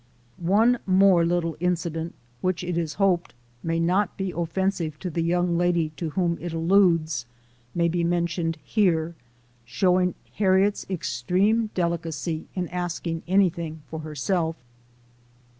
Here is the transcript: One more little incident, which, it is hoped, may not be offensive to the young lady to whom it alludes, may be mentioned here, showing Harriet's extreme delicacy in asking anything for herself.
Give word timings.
One 0.47 0.79
more 0.87 1.23
little 1.23 1.55
incident, 1.59 2.15
which, 2.41 2.63
it 2.63 2.75
is 2.75 2.95
hoped, 2.95 3.35
may 3.61 3.79
not 3.79 4.17
be 4.17 4.31
offensive 4.31 4.97
to 4.97 5.11
the 5.11 5.21
young 5.21 5.59
lady 5.59 5.89
to 5.97 6.09
whom 6.09 6.39
it 6.41 6.53
alludes, 6.53 7.27
may 7.75 7.87
be 7.87 8.03
mentioned 8.03 8.57
here, 8.63 9.13
showing 9.63 10.15
Harriet's 10.37 10.87
extreme 10.89 11.69
delicacy 11.75 12.47
in 12.55 12.67
asking 12.69 13.21
anything 13.27 13.83
for 13.85 13.99
herself. 13.99 14.55